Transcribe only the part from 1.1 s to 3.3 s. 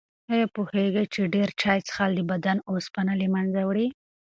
چې ډېر چای څښل د بدن اوسپنه له